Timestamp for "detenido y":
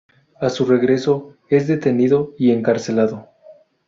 1.67-2.49